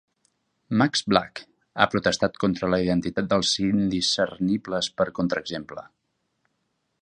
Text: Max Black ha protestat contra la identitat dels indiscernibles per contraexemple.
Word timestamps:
Max 0.81 1.03
Black 1.13 1.41
ha 1.83 1.87
protestat 1.91 2.39
contra 2.45 2.69
la 2.75 2.79
identitat 2.85 3.29
dels 3.35 3.53
indiscernibles 3.67 4.91
per 5.03 5.07
contraexemple. 5.21 5.85